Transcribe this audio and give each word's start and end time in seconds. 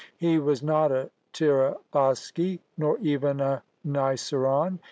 He 0.17 0.39
was 0.39 0.63
not 0.63 0.91
a 0.91 1.11
Tiraboschi 1.31 2.59
nor 2.75 2.97
even 3.01 3.39
a 3.39 3.61
Niceron! 3.85 4.79